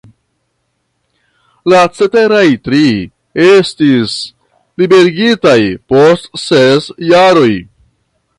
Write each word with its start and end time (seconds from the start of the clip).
La 1.73 1.81
ceteraj 1.97 2.47
tri 2.69 2.81
estis 3.49 4.17
liberigitaj 4.85 5.57
post 5.95 6.43
ses 6.47 6.91
jaroj. 7.13 7.51